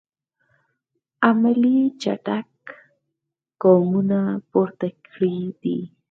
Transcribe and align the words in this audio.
عملي 1.27 1.77
چټک 2.01 2.47
ګامونه 3.61 4.19
پورته 4.51 4.87
کړی 5.09 5.37
دي. 5.61 5.79